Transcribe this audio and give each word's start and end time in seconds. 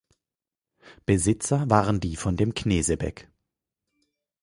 Besitzer 1.05 1.69
waren 1.69 1.99
die 1.99 2.15
von 2.15 2.35
dem 2.35 2.55
Knesebeck. 2.55 3.29